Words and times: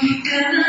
محكمات 0.04 0.61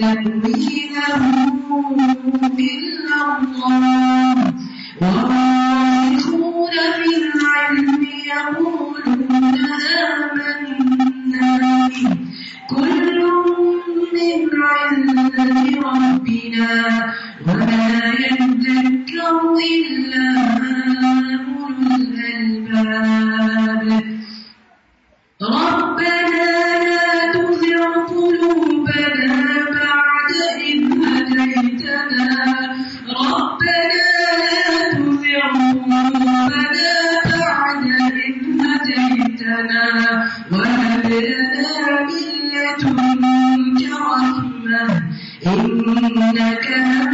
يعلم 0.00 1.39
إنك 46.20 47.09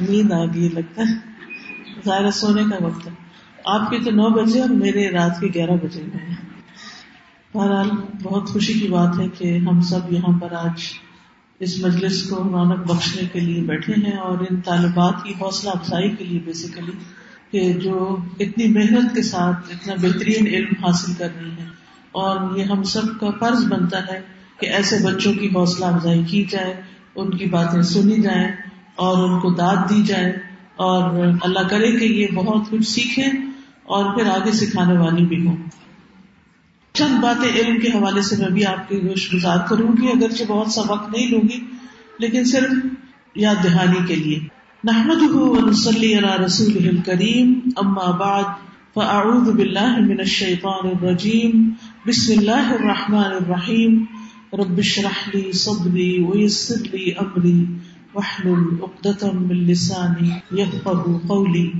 نیند 0.00 0.32
آ 0.32 0.44
گئی، 0.44 0.68
لگتا 0.68 1.02
ہے 1.02 1.32
ظاہر 2.06 2.30
سونے 2.30 2.62
کا 2.62 2.84
وقت 2.84 3.06
ہے۔ 3.06 3.12
آپ 3.64 3.90
کے 3.90 3.98
تو 3.98 4.10
نو 4.10 4.28
بجے 4.28 4.60
اور 4.60 4.68
میرے 4.68 5.10
رات 5.10 5.40
کے 5.40 5.46
گیارہ 5.54 5.70
بجے 5.70 6.00
ہوئے 6.00 6.26
ہیں۔ 6.28 6.36
بہرحال 7.54 7.90
بہت 8.22 8.48
خوشی 8.48 8.72
کی 8.72 8.88
بات 8.88 9.18
ہے 9.18 9.28
کہ 9.28 9.58
ہم 9.58 9.80
سب 9.80 10.12
یہاں 10.12 10.38
پر 10.38 10.52
آج 10.52 10.80
اس 11.60 11.78
مجلس 11.82 12.22
کو 12.22 12.36
رونق 12.36 12.86
بخشنے 12.86 13.22
کے 13.32 13.40
لیے 13.40 13.62
بیٹھے 13.62 13.92
ہیں 13.92 14.18
اور 14.18 14.38
ان 14.50 14.60
طالبات 14.60 15.24
کی 15.24 15.32
حوصلہ 15.32 15.70
افزائی 15.70 16.10
کے 16.10 16.24
لیے 16.24 16.40
بیسیکلی 16.44 16.92
کہ 17.50 17.72
جو 17.72 18.16
اتنی 18.40 18.68
محنت 18.68 19.14
کے 19.14 19.22
ساتھ، 19.22 19.66
اتنا 19.70 19.94
بہترین 20.02 20.46
علم 20.46 20.84
حاصل 20.84 21.12
کر 21.14 21.28
رہی 21.40 21.50
ہیں۔ 21.50 21.70
اور 22.12 22.56
یہ 22.56 22.64
ہم 22.64 22.82
سب 22.82 23.20
کا 23.20 23.30
فرض 23.40 23.66
بنتا 23.66 23.98
ہے 23.98 24.20
کہ 24.60 24.66
ایسے 24.66 24.96
بچوں 25.04 25.34
کی 25.34 25.46
حوصلہ 25.46 25.84
افزائی 25.84 26.24
کی 26.24 26.44
جائے، 26.50 26.80
ان 27.14 27.36
کی 27.36 27.44
باتیں 27.44 27.82
سنی 27.82 28.22
جائیں۔ 28.22 28.48
اور 28.96 29.28
ان 29.28 29.40
کو 29.40 29.50
داد 29.50 29.76
دی 29.90 30.02
جائے 30.02 30.32
اور 30.76 31.20
اللہ 31.42 31.68
کرے 31.68 31.92
کہ 31.92 32.04
یہ 32.04 32.26
بہت 32.34 32.70
کچھ 32.70 32.88
سیکھیں 32.88 33.28
اور 33.84 34.14
پھر 34.14 34.26
آگے 34.26 34.52
سکھانے 34.52 34.98
والی 34.98 35.26
بھی 35.26 35.46
ہوں۔ 35.46 35.56
چند 36.92 37.20
باتیں 37.20 37.60
علم 37.60 37.80
کے 37.80 37.88
حوالے 37.88 38.22
سے 38.22 38.36
میں 38.36 38.50
بھی 38.50 38.66
آپ 38.66 38.88
کی 38.88 38.96
گوش 38.96 39.34
گزار 39.34 39.58
کروں 39.68 40.02
گی، 40.02 40.08
اگرچہ 40.08 40.44
بہت 40.48 40.70
سا 40.70 40.80
وقت 40.88 41.10
نہیں 41.16 41.30
لوں 41.30 41.40
گی، 41.40 41.60
لیکن 42.18 42.44
صرف 42.44 42.86
یاد 43.34 43.64
دہانی 43.64 44.06
کے 44.06 44.14
لیے۔ 44.14 44.38
نحمد 44.84 45.22
ونصلي 45.30 46.14
على 46.14 46.44
رسوله 46.44 46.88
الكريم 46.88 47.58
أما 47.82 48.10
بعد 48.10 48.42
فأعوذ 48.94 49.52
بالله 49.52 50.00
من 50.00 50.20
الشيطان 50.20 50.88
الرجيم 50.88 51.70
بسم 52.06 52.32
الله 52.32 52.74
الرحمن 52.74 53.36
الرحيم 53.40 54.04
رب 54.52 54.78
اشرح 54.78 55.30
لي 55.34 55.52
صدري 55.52 56.22
ويسر 56.22 56.82
لي 56.92 57.12
أمري 57.12 57.64
واحلل 58.14 58.76
عقدة 58.82 59.40
من 59.40 59.56
لساني 59.56 60.28
يفقه 60.60 61.18
قولي۔ 61.26 61.70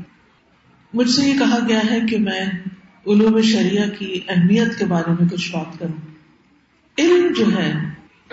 مجھ 0.95 1.11
سے 1.11 1.29
یہ 1.29 1.39
کہا 1.39 1.59
گیا 1.69 1.81
ہے 1.91 2.01
کہ 2.01 2.19
میں 2.19 2.41
علوم 3.07 3.41
شریعہ 3.41 3.89
کی 3.99 4.21
اہمیت 4.29 4.79
کے 4.79 4.85
بارے 4.85 5.11
میں 5.21 5.29
کچھ 5.29 5.53
بات 5.53 5.79
کروں۔ 5.79 6.15
علم 6.99 7.33
جو 7.37 7.59
ہے 7.59 7.73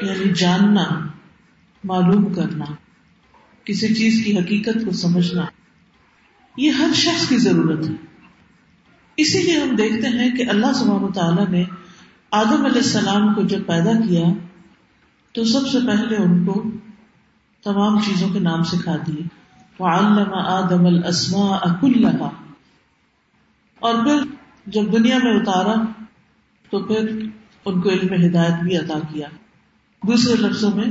یعنی 0.01 0.33
جاننا، 0.33 1.07
معلوم 1.83 2.33
کرنا، 2.33 2.65
کسی 3.63 3.93
چیز 3.93 4.21
کی 4.25 4.37
حقیقت 4.37 4.85
کو 4.85 4.91
سمجھنا، 4.91 5.45
یہ 6.57 6.71
ہر 6.71 6.93
شخص 6.93 7.29
کی 7.29 7.37
ضرورت 7.37 7.89
ہے۔ 7.89 7.95
اسی 9.17 9.43
لیے 9.43 9.59
ہم 9.59 9.75
دیکھتے 9.75 10.07
ہیں 10.07 10.31
کہ 10.31 10.49
اللہ 10.49 10.73
سبحانہ 10.73 11.11
تعالیٰ 11.11 11.49
نے 11.49 11.63
آدم 12.31 12.65
علیہ 12.65 12.81
السلام 12.81 13.33
کو 13.33 13.41
جب 13.41 13.59
پیدا 13.67 13.91
کیا، 14.07 14.23
تو 15.31 15.43
سب 15.43 15.67
سے 15.67 15.77
پہلے 15.87 16.15
ان 16.15 16.45
کو 16.45 16.63
تمام 17.63 17.99
چیزوں 17.99 18.29
کے 18.29 18.39
نام 18.39 18.63
سکھا 18.63 18.95
دیے۔ 19.07 19.21
وعلم 19.79 20.33
آدم 20.33 20.85
الاسماء 20.85 21.57
كلها۔ 21.81 22.29
اور 23.79 23.93
پھر 24.03 24.17
جب 24.65 24.81
دنیا 24.91 25.17
میں 25.23 25.39
اتارا، 25.39 25.73
تو 26.69 26.79
پھر 26.83 27.25
ان 27.65 27.81
کو 27.81 27.89
علم 27.89 28.25
ہدایت 28.25 28.63
بھی 28.63 28.77
عطا 28.77 28.99
کیا۔ 29.13 29.27
دوسرے 30.07 30.35
لفظوں 30.35 30.71
میں، 30.75 30.85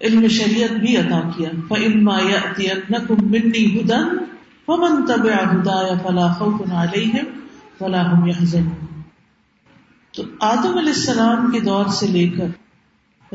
علم 0.00 0.28
شریعت 0.28 0.70
بھی 0.70 0.96
عطا 0.96 1.20
کیا۔ 1.36 1.50
فَإِمَّا 1.68 2.18
يَأْتِيَنَّكُم 2.18 3.30
مِّنِّي 3.30 3.80
هُدًى 3.80 4.24
فَمَن 4.66 5.06
تَبِعَ 5.06 5.54
هُدَايَ 5.54 5.98
فَلَا 6.02 6.32
خَوْفٌ 6.32 6.72
عَلَيْهِمْ 6.72 7.24
وَلَا 7.80 8.16
هُمْ 8.16 8.28
يَحْزَنُونَ۔ 8.28 9.02
تو 10.12 10.22
آدم 10.40 10.78
علیہ 10.78 10.92
السلام 10.92 11.50
کے 11.50 11.60
دور 11.60 11.86
سے 11.86 12.06
لے 12.06 12.28
کر 12.28 12.46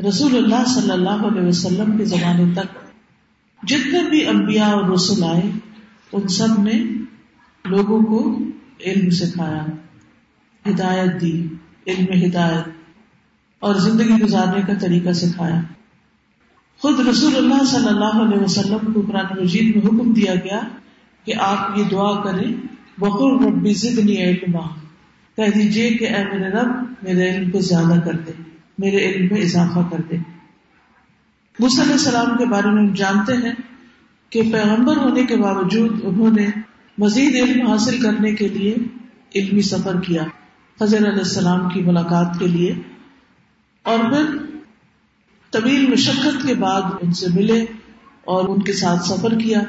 رسول 0.06 0.36
اللہ 0.36 0.64
صلی 0.66 0.90
اللہ 0.90 1.10
علیہ 1.10 1.42
وسلم 1.42 1.98
کے 1.98 2.04
زمانے 2.04 2.52
تک 2.54 2.78
جتنے 3.68 4.10
بھی 4.10 4.26
انبیاء 4.26 4.68
اور 4.68 4.90
رسول 4.90 5.24
آئے، 5.24 5.50
ان 6.12 6.28
سب 6.28 6.62
نے 6.62 6.72
لوگوں 7.64 8.02
کو 8.02 8.38
علم 8.86 9.10
سکھایا، 9.10 9.64
ہدایت 10.70 11.20
دی، 11.20 11.46
علم 11.86 12.26
ہدایت، 12.26 12.68
اور 13.58 13.74
زندگی 13.74 14.22
گزارنے 14.22 14.62
کا 14.66 14.72
طریقہ 14.80 15.12
سکھایا۔ 15.12 15.60
خود 16.78 17.08
رسول 17.08 17.36
اللہ 17.36 17.64
صلی 17.64 17.88
اللہ 17.88 18.22
علیہ 18.22 18.38
وسلم 18.38 18.92
کو 18.92 19.00
قرآن 19.00 19.40
مجید 19.40 19.76
میں 19.76 19.86
حکم 19.86 20.12
دیا 20.12 20.34
گیا 20.34 20.60
کہ 21.24 21.32
آپ 21.40 21.78
یہ 21.78 21.84
دعا 21.84 22.22
کریں 22.22 22.52
بخور 22.98 23.42
ربی 23.42 23.72
زدنی 23.74 24.16
علما۔ 24.16 24.74
کہہ 25.36 25.50
دیجیے 25.54 25.90
کہ 25.90 26.08
اے 26.08 26.24
میرے 26.24 26.50
رب، 26.50 26.92
میرے 27.02 27.36
علم 27.36 27.50
کو 27.50 27.60
زیادہ 27.60 28.00
کر 28.00 28.12
دے۔ 28.12 28.47
میرے 28.78 28.96
علم 28.96 29.34
میں 29.34 29.42
اضافہ 29.42 29.78
کر 29.90 30.00
دے۔ 30.10 30.16
علیہ 31.82 31.92
السلام 31.92 32.36
کے 32.36 32.44
بارے 32.44 32.70
میں 32.70 32.82
ہم 32.82 32.94
جانتے 32.94 33.32
ہیں 33.32 33.52
کہ 34.30 34.42
پیغمبر 34.52 34.96
ہونے 34.96 35.26
کے 35.26 35.36
باوجود 35.36 36.00
انہوں 36.02 36.30
نے 36.30 36.46
مزید 36.98 37.34
علم 37.34 37.66
حاصل 37.66 38.00
کرنے 38.00 38.32
کے 38.32 38.48
لیے 38.48 38.76
علمی 39.34 39.62
سفر 39.62 40.00
کیا 40.00 40.22
حضر 40.82 40.98
علیہ 40.98 41.18
السلام 41.18 41.68
کی 41.68 41.82
ملاقات 41.82 42.38
کے 42.38 42.46
لیے۔ 42.46 42.74
اور 43.82 43.98
پھر 43.98 44.36
طویل 45.50 45.86
مشقت 45.90 46.46
کے 46.46 46.54
بعد 46.54 46.82
ان 47.02 47.12
سے 47.12 47.26
ملے 47.34 47.62
اور 48.24 48.48
ان 48.48 48.62
کے 48.62 48.72
ساتھ 48.72 49.06
سفر 49.06 49.38
کیا۔ 49.38 49.60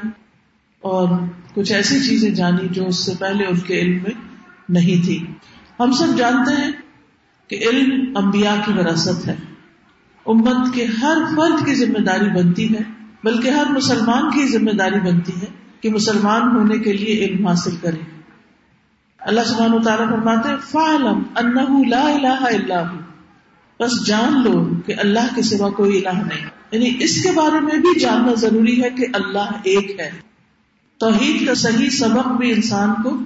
اور 0.80 1.08
کچھ 1.54 1.72
ایسی 1.72 2.08
چیزیں 2.08 2.30
جانی 2.30 2.68
جو 2.70 2.86
اس 2.86 2.96
سے 2.96 3.12
پہلے 3.18 3.44
ان 3.44 3.58
کے 3.58 3.80
علم 3.80 4.02
میں 4.02 4.12
نہیں 4.68 5.04
تھی۔ 5.04 5.26
ہم 5.80 5.92
سب 5.92 6.18
جانتے 6.18 6.62
ہیں 6.62 6.70
کہ 7.50 7.68
علم 7.68 8.16
انبیاء 8.16 8.54
کی 8.66 8.72
وراثت 8.72 9.28
ہے۔ 9.28 9.36
امت 10.26 10.74
کے 10.74 10.84
ہر 10.84 11.18
فرد 11.36 11.66
کی 11.66 11.74
ذمہ 11.74 11.98
داری 11.98 12.30
بنتی 12.30 12.74
ہے، 12.74 12.80
بلکہ 13.24 13.48
ہر 13.48 13.66
مسلمان 13.70 14.30
کی 14.30 14.46
ذمہ 14.46 14.70
داری 14.70 15.00
بنتی 15.00 15.32
ہے 15.32 15.46
کہ 15.80 15.90
مسلمان 15.90 16.42
ہونے 16.42 16.78
کے 16.78 16.92
لیے 16.92 17.24
علم 17.24 17.46
حاصل 17.46 17.76
کرے۔ 17.80 18.20
اللہ 19.18 19.40
سبحانہ 19.46 19.82
تعالیٰ 19.82 20.10
فرماتے 20.10 20.48
فعلم 20.70 21.22
انہ 21.36 21.88
لا 21.88 22.00
الہ 22.00 22.56
الا 22.56 22.90
ہو 22.90 22.96
بس 23.80 24.06
جان 24.06 24.42
لو 24.44 24.70
کہ 24.86 24.94
اللہ 24.98 25.34
کے 25.34 25.42
سوا 25.42 25.70
کوئی 25.70 26.06
الہ 26.06 26.18
نہیں۔ 26.18 26.46
یعنی 26.70 27.04
اس 27.04 27.22
کے 27.22 27.30
بارے 27.30 27.60
میں 27.60 27.76
بھی 27.76 28.00
جاننا 28.00 28.34
ضروری 28.34 28.82
ہے 28.82 28.90
کہ 28.90 29.06
اللہ 29.12 29.52
ایک 29.62 30.00
ہے۔ 30.00 30.10
توحید 30.98 31.46
کا 31.46 31.54
صحیح 31.54 31.90
سبق 31.90 32.28
بھی 32.28 32.52
انسان 32.52 33.02
کو 33.02 33.18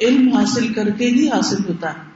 علم 0.00 0.36
حاصل 0.36 0.72
کر 0.72 0.90
کے 0.90 1.06
ہی 1.06 1.28
حاصل 1.28 1.56
ہوتا 1.68 1.90
ہے۔ 1.90 2.11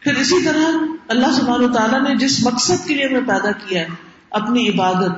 پھر 0.00 0.16
اسی 0.16 0.44
طرح 0.44 0.78
اللہ 1.08 1.26
سبحانہ 1.32 1.66
تعالیٰ 1.66 2.02
نے 2.02 2.16
جس 2.16 2.46
مقصد 2.46 2.88
کے 2.88 2.94
لیے 2.94 3.06
ہمیں 3.06 3.20
پیدا 3.20 3.52
کیا 3.52 3.80
ہے، 3.80 3.86
اپنی 4.30 4.68
عبادت، 4.68 5.12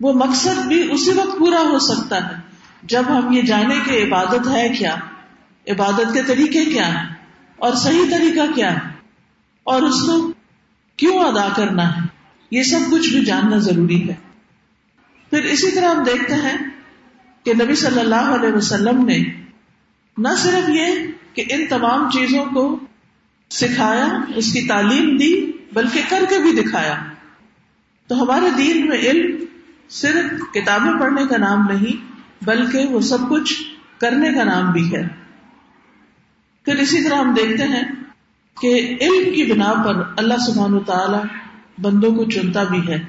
وہ 0.00 0.12
مقصد 0.12 0.66
بھی 0.66 0.92
اسی 0.92 1.12
وقت 1.12 1.38
پورا 1.38 1.60
ہو 1.60 1.78
سکتا 1.78 2.28
ہے 2.28 2.34
جب 2.82 3.02
ہم 3.08 3.32
یہ 3.32 3.42
جانے 3.42 3.74
کہ 3.86 4.04
عبادت 4.04 4.48
ہے 4.48 4.68
کیا؟ 4.68 4.96
عبادت 5.68 6.14
کے 6.14 6.22
طریقے 6.22 6.64
کیا 6.64 6.88
ہیں؟ 6.88 7.14
اور 7.56 7.72
صحیح 7.72 8.10
طریقہ 8.10 8.52
کیا 8.54 8.74
ہے؟ 8.74 8.78
اور 9.64 9.82
اس 9.82 10.00
کو 10.00 10.32
کیوں 10.96 11.20
ادا 11.20 11.48
کرنا 11.56 11.96
ہے؟ 11.96 12.00
یہ 12.50 12.62
سب 12.62 12.78
کچھ 12.92 13.10
بھی 13.10 13.24
جاننا 13.24 13.56
ضروری 13.56 14.08
ہے۔ 14.08 14.14
پھر 15.30 15.44
اسی 15.44 15.70
طرح 15.70 15.94
ہم 15.94 16.02
دیکھتے 16.02 16.34
ہیں 16.34 16.70
کہ 17.44 17.54
نبی 17.54 17.74
صلی 17.74 18.00
اللہ 18.00 18.14
علیہ 18.14 18.52
وسلم 18.52 19.04
نے 19.04 19.24
نہ 20.18 20.28
صرف 20.38 20.68
یہ 20.68 20.84
کہ 21.34 21.44
ان 21.50 21.66
تمام 21.66 22.10
چیزوں 22.10 22.44
کو 22.44 22.78
سکھایا، 23.50 24.08
اس 24.36 24.52
کی 24.52 24.68
تعلیم 24.68 25.16
دی، 25.16 25.52
بلکہ 25.72 26.00
کر 26.08 26.24
کے 26.28 26.38
بھی 26.38 26.62
دکھایا۔ 26.62 26.94
تو 28.06 28.22
ہمارے 28.22 28.50
دین 28.56 28.88
میں 28.88 28.98
علم 28.98 29.44
صرف 29.88 30.54
کتابیں 30.54 31.00
پڑھنے 31.00 31.26
کا 31.26 31.36
نام 31.36 31.66
نہیں، 31.72 32.14
بلکہ 32.44 32.86
وہ 32.86 33.00
سب 33.00 33.18
کچھ 33.28 33.54
کرنے 33.98 34.32
کا 34.32 34.44
نام 34.44 34.72
بھی 34.72 34.96
ہے۔ 34.96 35.08
پھر 36.64 36.74
اسی 36.74 37.04
طرح 37.04 37.14
ہم 37.14 37.34
دیکھتے 37.34 37.64
ہیں 37.64 37.84
کہ 38.60 38.96
علم 39.00 39.34
کی 39.34 39.52
بنا 39.52 39.72
پر 39.86 40.02
اللہ 40.16 40.34
سبحان 40.46 40.74
و 40.74 40.80
تعالی 40.80 41.28
بندوں 41.82 42.14
کو 42.14 42.30
چنتا 42.30 42.62
بھی 42.62 42.88
ہے۔ 42.88 43.04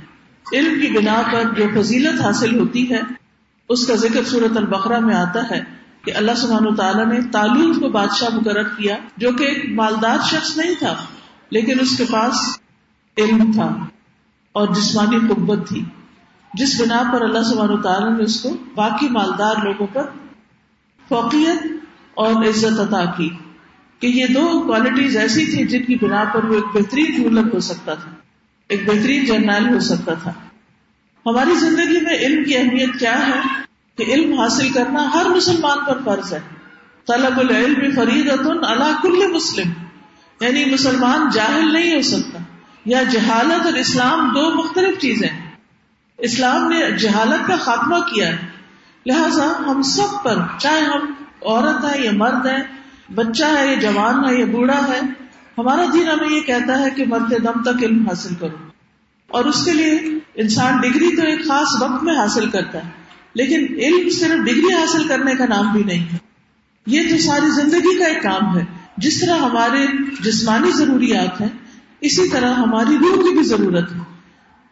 علم 0.54 0.82
کی 0.82 0.88
بنا 0.88 1.22
پر 1.32 1.44
جو 1.58 1.82
فضیلت 1.82 2.22
حاصل 2.22 2.60
ہوتی 2.60 2.90
ہے، 2.90 3.00
اس 3.70 3.88
کا 3.88 3.96
ذکر 3.96 4.24
صورت 4.24 4.58
البقرہ 4.58 5.00
میں 5.00 5.16
آتا 5.16 5.44
ہے۔ 5.52 5.85
کہ 6.06 6.12
اللہ 6.16 6.36
سبحانہ 6.38 6.76
تعالیٰ 6.76 7.06
نے 7.06 7.20
تعلیم 7.32 7.74
کو 7.74 7.90
بادشاہ 7.90 8.36
مقرر 8.36 8.68
کیا 8.78 8.96
جو 9.18 9.32
کہ 9.32 9.44
ایک 9.44 9.66
مالدار 9.72 10.18
شخص 10.26 10.58
نہیں 10.58 10.76
تھا، 10.80 10.94
لیکن 11.50 11.80
اس 11.80 11.98
کے 11.98 12.06
پاس 12.12 12.60
علم 13.18 13.52
تھا 13.52 13.70
اور 14.56 14.74
جسمانی 14.76 15.20
قبت 15.28 15.68
تھی۔ 15.68 15.84
جس 16.54 16.80
بنا 16.82 17.02
پر 17.14 17.22
اللہ 17.22 17.44
سبحانہ 17.44 17.82
تعالیٰ 17.82 18.18
نے 18.18 18.24
اس 18.24 18.40
کو 18.42 18.50
باقی 18.76 19.10
مالدار 19.10 19.56
لوگوں 19.64 19.88
پر 19.94 20.10
فوقیت 21.08 21.66
اور 22.14 22.44
عزت 22.46 22.80
عطا 22.80 23.04
کی 23.18 23.30
کہ 24.02 24.08
یہ 24.08 24.26
دو 24.28 24.48
کوالٹیز 24.68 25.18
ایسی 25.18 25.46
تھی 25.46 25.68
جن 25.68 25.84
کی 25.84 25.96
بنا 25.96 26.24
پر 26.34 26.44
وہ 26.44 26.54
ایک 26.54 26.74
بہترین 26.74 27.22
رولر 27.24 27.54
ہو 27.54 27.60
سکتا 27.60 27.94
تھا، 27.96 28.12
ایک 28.70 28.88
بہترین 28.88 29.26
جرنیل 29.26 29.74
ہو 29.74 29.80
سکتا 29.80 30.14
تھا۔ 30.14 30.32
ہماری 31.26 31.56
زندگی 31.56 32.00
میں 32.02 32.18
علم 32.18 32.44
کی 32.44 32.58
اہمیت 32.58 33.00
کیا 33.00 33.18
ہے؟ 33.28 33.40
کہ 33.98 34.04
علم 34.04 34.40
حاصل 34.40 34.70
کرنا 34.70 35.14
ہر 35.14 35.26
مسلمان 35.26 35.78
پر 35.88 35.98
فرض 36.06 36.34
ہے۔ 36.34 36.40
طلب 37.08 37.40
العلم 37.40 37.96
فرید 37.96 38.32
اللہ 38.48 39.02
کل 39.04 39.32
مسلم۔ 39.32 39.70
یعنی 40.42 40.66
مسلمان 40.66 41.30
جاہل 41.34 41.74
نہیں 41.74 41.96
ہو 41.96 42.02
سکتا۔ 42.02 42.40
یا 42.86 43.04
جہالت 43.04 43.66
اور 43.66 43.74
اسلام 43.74 44.34
دو 44.36 44.56
مختلف 44.56 45.02
چیزیں 45.02 45.30
اسلام 46.18 46.70
نے 46.70 46.92
جہالت 46.92 47.48
کا 47.48 47.56
خاتمہ 47.56 47.96
کیا 47.96 48.28
ہے۔ 48.28 48.38
لہذا 49.06 49.52
ہم 49.60 49.82
سب 49.82 50.24
پر، 50.24 50.38
چاہے 50.58 50.82
ہم 50.82 51.14
عورت 51.42 51.86
ہے 51.86 52.02
یا 52.02 52.12
مرد 52.14 52.46
ہے 52.46 52.58
بچہ 53.14 53.46
ہے 53.58 53.68
یا 53.68 53.74
جوان 53.74 54.30
ہے 54.30 54.40
یا 54.40 54.46
بوڑھا 54.46 54.88
ہے، 54.88 55.00
ہمارا 55.58 55.86
دین 55.94 56.08
ہمیں 56.08 56.30
یہ 56.30 56.42
کہتا 56.42 56.80
ہے 56.80 56.90
کہ 56.90 57.06
مرتے 57.08 57.40
دم 57.40 57.64
تک 57.64 57.84
علم 57.84 58.08
حاصل 58.08 58.36
کرو۔ 58.36 58.58
اور 59.28 59.46
اس 59.46 59.66
کے 59.66 59.74
لیے 59.74 60.00
انسان 60.36 60.78
ڈگری 60.78 61.16
تو 61.16 61.22
ایک 61.22 61.48
خاص 61.48 61.82
وقت 61.82 62.04
میں 62.04 62.16
حاصل 62.16 62.50
کرتا 62.50 62.86
ہے۔ 62.86 63.05
لیکن 63.36 63.74
علم 63.74 64.10
صرف 64.10 64.46
ڈگری 64.46 64.74
حاصل 64.74 65.08
کرنے 65.08 65.36
کا 65.36 65.46
نام 65.46 65.72
بھی 65.72 65.84
نہیں 65.84 66.14
ہے۔ 66.14 66.18
یہ 66.88 67.02
تو 67.10 67.18
ساری 67.18 67.62
زندگی 67.62 68.00
کا 68.00 68.06
ایک 68.06 68.24
کام 68.24 68.58
ہے۔ 68.58 68.64
جس 68.98 69.20
طرح 69.20 69.38
ہمارے 69.38 69.86
جسمانی 70.20 70.72
ضروریات 70.72 71.42
ہیں، 71.42 71.50
اسی 72.02 72.30
طرح 72.30 72.54
ہماری 72.54 72.96
روح 72.98 73.24
کی 73.24 73.38
بھی 73.38 73.44
ضرورت 73.44 73.92
ہے۔ 73.92 74.00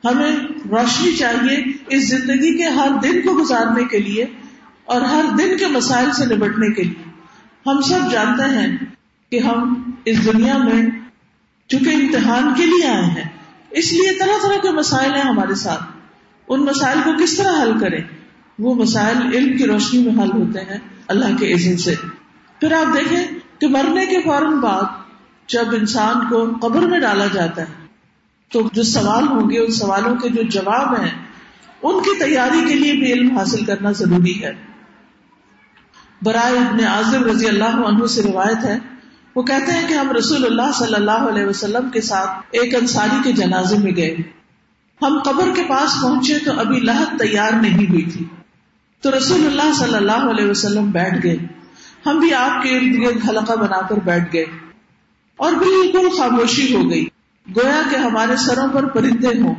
ہمیں 0.05 0.36
روشنی 0.70 1.12
چاہیے 1.12 1.63
اس 1.89 2.10
زندگی 2.10 2.58
کے 2.58 2.63
ہر 2.63 2.89
دن 3.03 3.22
کو 3.22 3.41
گزارنے 3.41 3.84
کے 3.84 4.00
لیے 4.00 4.25
اور 4.86 5.01
ہر 5.01 5.25
دن 5.38 5.58
کے 5.58 5.67
مسائل 5.67 6.12
سے 6.12 6.25
نپٹنے 6.25 6.74
کے 6.74 6.84
لیے۔ 6.84 7.10
ہم 7.65 7.82
سب 7.82 8.12
جانتے 8.12 8.43
ہیں 8.43 8.77
کہ 9.32 9.39
ہم 9.39 9.91
اس 10.05 10.25
دنیا 10.25 10.58
میں 10.58 10.86
چونکہ 11.67 11.89
امتحان 11.89 12.53
کے 12.58 12.65
لیے 12.65 12.88
آئے 12.88 13.03
ہیں، 13.03 13.29
اس 13.72 13.93
لیے 13.93 14.20
طرح 14.20 14.43
طرح 14.43 14.58
کے 14.62 14.72
مسائل 14.72 15.12
ہیں 15.12 15.22
ہمارے 15.22 15.55
ساتھ۔ 15.55 15.84
ان 16.48 16.60
مسائل 16.60 16.98
کو 17.03 17.24
کس 17.24 17.38
طرح 17.38 17.62
حل 17.62 17.79
کریں؟ 17.79 18.23
وہ 18.60 18.75
مسائل 18.75 19.17
علم 19.17 19.57
کی 19.57 19.65
روشنی 19.65 20.10
میں 20.10 20.24
حل 20.24 20.31
ہوتے 20.31 20.60
ہیں 20.60 20.77
اللہ 21.07 21.38
کے 21.39 21.53
عزت 21.53 21.81
سے۔ 21.81 21.95
پھر 22.60 22.72
آپ 22.72 22.93
دیکھیں 22.93 23.27
کہ 23.60 23.67
مرنے 23.67 24.05
کے 24.05 24.22
فوراً 24.22 24.53
بعد 24.53 24.83
جب 25.48 25.65
انسان 25.72 26.27
کو 26.29 26.50
قبر 26.62 26.81
میں 26.81 27.00
ڈالا 27.00 27.25
جاتا 27.33 27.62
ہے، 27.62 27.86
تو 28.51 28.69
جو 28.74 28.83
سوال 28.83 29.27
ہوں 29.27 29.50
گے، 29.50 29.60
ان 29.60 29.72
سوالوں 29.72 30.15
کے 30.15 30.29
جو 30.29 30.43
جواب 30.43 31.00
ہیں، 31.00 31.12
ان 31.83 32.00
کی 32.00 32.19
تیاری 32.19 32.62
کے 32.67 32.75
لیے 32.75 32.93
بھی 32.93 33.13
علم 33.13 33.38
حاصل 33.38 33.65
کرنا 33.65 33.91
ضروری 33.91 34.43
ہے۔ 34.43 34.53
برائے 36.22 36.57
ابن 36.57 36.86
عازم 36.86 37.24
رضی 37.24 37.48
اللہ 37.48 37.88
عنہ 37.88 38.05
سے 38.05 38.22
روایت 38.22 38.65
ہے، 38.65 38.79
وہ 39.36 39.43
کہتے 39.43 39.72
ہیں 39.72 39.88
کہ 39.88 39.93
ہم 39.93 40.12
رسول 40.12 40.45
اللہ 40.45 40.72
صلی 40.74 40.93
اللہ 40.93 41.12
علیہ 41.12 41.45
وسلم 41.45 41.89
کے 41.89 42.01
ساتھ 42.01 42.29
ایک 42.51 42.75
انصاری 42.75 43.17
کے 43.24 43.31
جنازے 43.31 43.77
میں 43.77 43.91
گئے۔ 43.95 44.15
ہم 45.01 45.19
قبر 45.25 45.50
کے 45.55 45.63
پاس 45.69 46.01
پہنچے 46.01 46.39
تو 46.45 46.60
ابھی 46.60 46.79
لہت 46.79 47.19
تیار 47.19 47.51
نہیں 47.51 47.89
ہوئی 47.89 48.03
تھی۔ 48.03 48.25
تو 49.03 49.17
رسول 49.17 49.45
اللہ 49.45 49.74
صلی 49.74 49.95
اللہ 49.95 50.12
علیہ 50.12 50.50
وسلم 50.50 50.91
بیٹھ 50.91 51.15
گئے۔ 51.24 51.36
ہم 52.05 52.19
بھی 52.19 52.33
آپ 52.33 52.63
کے 52.63 52.69
ارد 52.77 53.03
گرد 53.03 53.29
حلقہ 53.29 53.53
بنا 53.53 53.88
کر 53.88 53.95
بیٹھ 53.98 54.33
گئے۔ 54.33 54.45
اور 55.38 55.53
بالکل 55.53 56.10
خاموشی 56.17 56.75
ہو 56.75 56.89
گئی۔ 56.89 57.05
گویا 57.55 57.81
کہ 57.91 57.95
ہمارے 57.95 58.36
سروں 58.36 58.67
پر 58.74 58.86
پرندے 58.86 59.27
ہوں۔ 59.27 59.55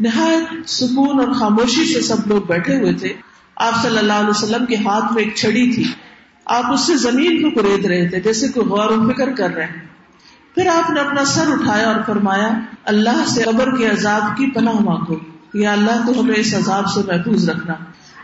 نہایت 0.00 0.70
سکون 0.70 1.20
اور 1.20 1.32
خاموشی 1.32 1.94
سے 1.94 2.00
سب 2.00 2.16
لوگ 2.26 2.42
بیٹھے 2.42 2.80
ہوئے 2.80 2.92
تھے۔ 2.92 3.12
آپ 3.56 3.82
صلی 3.82 3.98
اللہ 3.98 4.12
علیہ 4.12 4.30
وسلم 4.30 4.66
کے 4.66 4.76
ہاتھ 4.76 5.12
میں 5.12 5.22
ایک 5.22 5.34
چھڑی 5.34 5.74
تھی۔ 5.74 5.84
آپ 6.44 6.72
اس 6.72 6.86
سے 6.86 6.96
زمین 6.96 7.42
کو 7.42 7.60
قرید 7.60 7.86
رہے 7.86 8.08
تھے 8.08 8.20
جیسے 8.20 8.48
کوئی 8.48 8.66
غور 8.66 8.90
و 8.90 9.12
فکر 9.12 9.32
کر 9.32 9.54
رہے 9.54 9.64
ہیں۔ 9.64 9.86
پھر 10.54 10.66
آپ 10.66 10.90
نے 10.90 11.00
اپنا 11.00 11.24
سر 11.24 11.44
اٹھایا 11.52 11.86
اور 11.86 12.00
فرمایا، 12.06 12.48
اللہ 12.84 13.24
سے 13.26 13.42
قبر 13.42 13.76
کے 13.76 13.86
عذاب 13.86 14.22
کی 14.22 14.50
پناہ 14.50 14.80
مانگو۔ 14.80 15.14
یا 15.54 15.72
اللہ 15.72 16.06
تو 16.06 16.20
ہمیں 16.20 16.34
اس 16.36 16.54
عذاب 16.54 16.86
سے 16.86 17.00
محفوظ 17.06 17.50
رکھنا۔ 17.50 17.74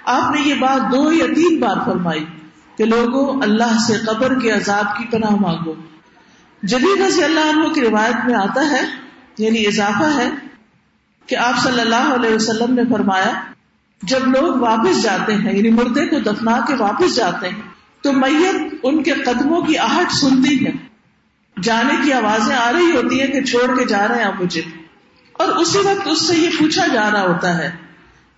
آپ 0.04 0.34
نے 0.34 0.40
یہ 0.40 0.54
بات 0.54 0.92
دو 0.92 1.12
یا 1.12 1.26
تین 1.34 1.60
بار 1.60 1.76
فرمائی 1.86 2.24
کہ 2.76 2.84
لوگوں، 2.84 3.42
اللہ 3.42 3.78
سے 3.86 3.98
قبر 3.98 4.38
کے 4.38 4.50
عذاب 4.50 4.96
کی 4.96 5.04
پناہ 5.04 5.30
مانگو۔ 5.30 5.74
جدید 6.62 7.00
رضی 7.00 7.24
اللہ 7.24 7.40
عنہ 7.40 7.72
کی 7.72 7.80
روایت 7.80 8.24
میں 8.26 8.34
آتا 8.34 8.70
ہے 8.70 8.80
یعنی 9.38 9.66
اضافہ 9.66 10.16
ہے، 10.16 10.30
کہ 11.26 11.36
آپ 11.36 11.62
صلی 11.62 11.80
اللہ 11.80 12.14
علیہ 12.14 12.34
وسلم 12.34 12.74
نے 12.74 12.82
فرمایا، 12.90 13.32
جب 14.02 14.26
لوگ 14.26 14.56
واپس 14.56 15.02
جاتے 15.02 15.34
ہیں 15.34 15.56
یعنی 15.56 15.70
مردے 15.70 16.06
کو 16.06 16.18
دفنا 16.18 16.60
کے 16.66 16.74
واپس 16.74 17.16
جاتے 17.16 17.48
ہیں، 17.48 17.60
تو 18.02 18.12
میت 18.12 18.74
ان 18.82 19.02
کے 19.02 19.12
قدموں 19.12 19.62
کی 19.62 19.78
آہٹ 19.78 20.12
سنتی 20.12 20.66
ہے۔ 20.66 20.72
جانے 21.62 21.94
کی 22.04 22.12
آوازیں 22.12 22.56
آ 22.56 22.72
رہی 22.72 22.90
ہوتی 22.96 23.20
ہیں 23.20 23.26
کہ 23.26 23.42
چھوڑ 23.42 23.78
کے 23.78 23.84
جا 23.84 24.08
رہے 24.08 24.14
ہیں 24.14 24.24
آپ 24.24 24.42
مجھے۔ 24.42 24.60
اور 25.32 25.48
اسی 25.48 25.78
وقت 25.78 26.06
اس 26.06 26.28
سے 26.28 26.36
یہ 26.36 26.48
پوچھا 26.58 26.86
جا 26.86 27.10
رہا 27.10 27.22
ہوتا 27.22 27.58
ہے 27.58 27.76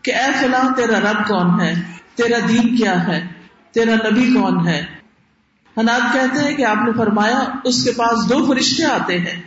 کہ 0.02 0.14
اے 0.14 0.32
فلاں 0.40 0.76
تیرا 0.76 1.00
رب 1.00 1.28
کون 1.28 1.61
ہے؟ 1.61 1.75
تیرا 2.14 2.38
دین 2.49 2.76
کیا 2.76 3.06
ہے؟ 3.06 3.26
تیرا 3.73 4.11
نبی 4.11 4.35
کون 4.35 4.68
ہے؟ 4.68 4.85
حناد 5.78 6.12
کہتے 6.12 6.40
ہیں 6.40 6.56
کہ 6.56 6.66
آپ 6.66 6.76
نے 6.76 6.90
فرمایا، 6.97 7.44
اس 7.64 7.85
کے 7.85 7.90
پاس 7.90 8.28
دو 8.28 8.47
فرشتے 8.47 8.85
آتے 8.85 9.18
ہیں 9.18 9.42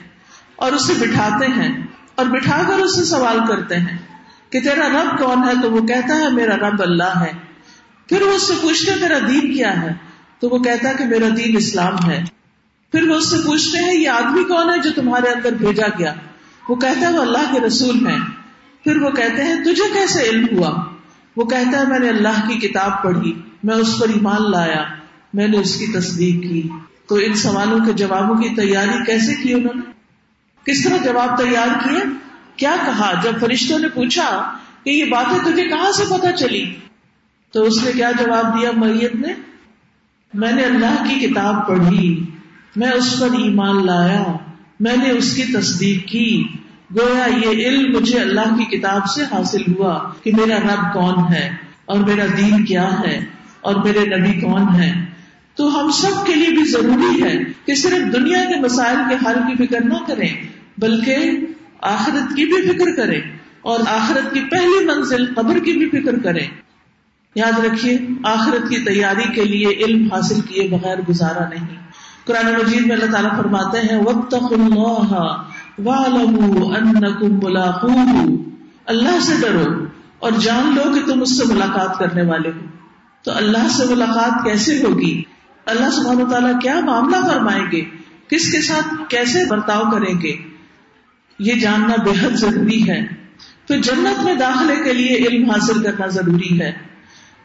اور 0.56 0.72
اسے 0.72 0.94
بٹھاتے 1.00 1.46
ہیں 1.46 1.88
اور 2.16 2.26
بٹھا 2.26 2.62
کر 2.68 2.74
اس 2.74 2.96
سے 2.96 3.04
سوال 3.04 3.40
کرتے 3.48 3.76
ہیں 3.76 3.98
کہ 4.50 4.60
تیرا 4.60 4.88
رب 4.88 5.20
کون 5.20 5.44
ہے؟ 5.44 5.54
تو 5.62 5.72
وہ 5.72 5.82
کہتا 5.82 6.16
ہے، 6.16 6.30
میرا 6.30 6.56
رب 6.56 6.82
اللہ 6.82 7.20
ہے۔ 7.22 7.32
پھر 8.10 8.22
وہ 8.22 8.32
اس 8.32 8.48
سے 8.48 8.54
پوچھتے 8.62 8.92
تیرا 9.00 9.20
دین 9.28 9.54
کیا 9.54 9.82
ہے؟ 9.82 9.94
تو 10.40 10.50
وہ 10.50 10.60
کہتا 10.60 10.90
ہے 10.90 10.94
کہ 10.98 11.06
میرا 11.06 11.28
دین 11.38 11.58
اسلام 11.58 12.12
ہے۔ 12.12 12.24
پھر 12.92 13.10
وہ 13.10 13.16
اس 13.16 13.30
سے 13.30 13.36
پوچھتے 13.46 13.78
ہیں، 13.78 13.94
یہ 13.94 14.10
آدمی 14.10 14.44
کون 14.44 14.70
ہے 14.70 14.80
جو 14.80 14.90
تمہارے 14.96 15.30
اندر 15.30 15.52
بھیجا 15.52 15.88
گیا؟ 16.00 16.14
وہ 16.70 16.76
کہتا 16.76 17.08
ہے، 17.08 17.14
وہ 17.14 17.22
اللہ 17.22 17.54
کے 17.54 17.60
رسول 17.60 18.08
ہیں۔ 18.08 18.35
پھر 18.86 18.98
وہ 18.98 19.10
کہتے 19.10 19.44
ہیں، 19.44 19.56
تجھے 19.64 19.94
کیسے 19.94 20.24
علم 20.24 20.46
ہوا؟ 20.52 20.84
وہ 21.38 21.46
کہتا 21.46 21.80
ہے، 21.80 21.86
میں 21.88 22.00
نے 22.00 22.10
اللہ 22.10 22.48
کی 22.48 22.68
کتاب 22.68 23.04
پڑھی، 23.04 23.34
میں 23.64 23.76
اس 23.76 24.00
پر 24.00 24.10
ایمان 24.10 24.52
لایا، 24.52 24.84
میں 25.34 25.48
نے 25.48 25.58
اس 25.58 25.80
کی 25.80 25.88
تصدیق 25.88 26.44
کی۔ 26.44 26.70
تو 27.08 27.16
ان 27.16 27.34
سوالوں 27.34 27.80
کے 27.86 27.94
جوابوں 27.94 28.36
کی 28.36 28.50
تیاری 28.50 29.06
کیسے 29.06 29.36
کی 29.44 29.54
انہوں 29.54 29.74
نے؟ 29.76 29.92
کس 30.72 30.84
طرح 30.84 30.98
جواب 30.98 31.38
تیار 31.38 31.68
کیے؟ 31.84 32.00
کیا 32.56 32.76
کہا؟ 32.86 33.22
جب 33.24 33.32
فرشتوں 33.40 33.80
نے 33.80 33.88
پوچھا 33.88 34.58
کہ 34.84 34.90
یہ 34.90 35.06
باتیں 35.06 35.52
تجھے 35.52 35.64
کہاں 35.64 35.92
سے 35.92 36.04
پتا 36.10 36.32
چلی؟ 36.32 36.76
تو 37.52 37.64
اس 37.64 37.84
نے 37.84 37.92
کیا 37.92 38.12
جواب 38.12 38.62
دیا 38.62 38.72
میت 38.76 39.16
نے؟ 39.16 39.34
میں 40.34 40.52
نے 40.52 40.64
اللہ 40.64 41.04
کی 41.08 41.28
کتاب 41.28 41.68
پڑھی، 41.68 42.26
میں 42.76 42.92
اس 42.92 43.20
پر 43.20 43.26
ایمان 43.26 43.86
لایا، 43.86 44.24
میں 44.80 44.98
نے 44.98 45.10
اس 45.10 45.36
کی 45.36 45.44
تصدیق 45.44 46.08
کی۔ 46.08 46.48
گویا 46.92 47.26
یہ 47.38 47.68
علم 47.68 47.98
مجھے 47.98 48.20
اللہ 48.20 48.56
کی 48.58 48.78
کتاب 48.78 49.08
سے 49.08 49.24
حاصل 49.24 49.62
ہوا 49.74 50.12
کہ 50.24 50.32
میرا 50.38 50.58
رب 50.58 50.94
کون 50.94 51.34
ہے 51.34 51.50
اور 51.86 51.98
میرا 52.00 52.26
دین 52.38 52.66
کیا 52.66 52.90
ہے 53.00 53.26
اور 53.62 53.76
میرے 53.76 54.18
نبی 54.18 54.42
کون 54.42 54.76
ہے 54.76 54.94
تو 55.56 55.82
ہم 55.82 55.92
سب 55.92 56.26
کے 56.26 56.36
لیے 56.36 56.50
بھی 56.50 56.64
ضروری 56.64 57.24
ہے 57.24 57.38
کہ 57.66 57.76
صرف 57.76 58.14
دنیا 58.14 58.44
کے 58.44 58.60
مسائل 58.60 58.98
کے 59.10 59.16
حل 59.16 59.34
کی 59.34 59.68
فکر 59.68 59.82
نہ 59.82 59.94
کریں، 60.08 60.30
بلکہ 60.78 61.32
آخرت 61.82 62.36
کی 62.36 62.46
بھی 62.46 62.70
فکر 62.70 62.96
کریں 62.96 63.22
اور 63.62 63.80
آخرت 63.80 64.34
کی 64.34 64.40
پہلی 64.40 64.86
منزل 64.86 65.34
قبر 65.36 65.60
کی 65.60 65.72
بھی 65.72 66.02
فکر 66.02 66.20
کریں۔ 66.20 66.48
یاد 67.36 67.66
رکھیے، 67.66 67.98
آخرت 68.24 68.70
کی 68.70 68.78
تیاری 68.78 69.34
کے 69.34 69.44
لیے 69.44 69.68
علم 69.68 70.08
حاصل 70.12 70.42
کیے 70.42 70.68
بغیر 70.68 70.98
گزارا 71.10 71.50
نہیں۔ 71.50 71.76
قرآن 72.26 72.46
مجید 72.46 72.86
میں 72.86 72.96
اللہ 72.96 73.12
تعالیٰ 73.12 73.38
فرماتے 73.38 73.80
ہیں 73.80 73.98
اللہ 73.98 75.44
سے 79.22 79.34
ڈرو 79.42 79.86
اور 80.20 80.32
جان 80.32 80.76
لو 80.76 80.94
کہ 80.94 81.14
تم 81.14 81.22
اس 81.22 81.38
سے 81.38 81.44
ملاقات 81.54 82.00
کرنے 82.00 82.22
والے 82.22 82.50
ہو. 82.50 82.66
تو 83.24 83.32
اللہ 83.32 83.68
سے 83.70 83.86
ملاقات 83.86 84.44
کیسے 84.44 84.78
ہوگی؟ 84.78 85.24
اللہ 85.66 85.90
سبحانہ 85.90 86.24
تعالیٰ 86.24 86.60
کیا 86.62 86.80
معاملہ 86.80 87.16
فرمائیں 87.28 87.66
گے؟ 87.72 87.82
کس 88.28 88.52
کے 88.52 88.62
ساتھ 88.62 89.10
کیسے 89.10 89.46
برتاؤ 89.50 89.84
کریں 89.92 90.22
گے؟ 90.22 90.36
یہ 91.40 91.54
جاننا 91.54 92.02
بے 92.04 92.12
حد 92.12 92.32
ضروری 92.32 92.90
ہے۔ 92.90 93.06
پھر 93.68 93.82
جنت 93.82 94.24
میں 94.24 94.36
داخلے 94.36 94.76
کے 94.84 94.94
لیے 94.94 95.16
علم 95.16 95.50
حاصل 95.50 95.84
کرنا 95.84 96.08
ضروری 96.08 96.62
ہے۔ 96.62 96.72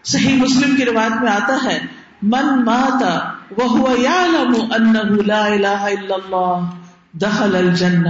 صحیح 0.04 0.36
مسلم 0.36 0.76
کی 0.76 0.84
روایت 0.84 1.22
میں 1.22 1.32
آتا 1.32 1.58
ہے، 1.64 1.78
من 2.22 2.64
ماتا 2.64 3.32
وہ 3.58 3.78
دخل 7.12 7.56
الجنہ۔ 7.56 8.08